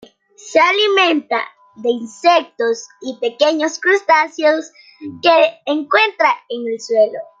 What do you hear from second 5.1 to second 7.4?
que encuentra en el suelo.